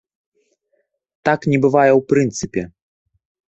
Так 1.29 1.39
не 1.53 1.61
бывае 1.67 1.87
ў 1.99 2.09
прынцыпе. 2.15 2.61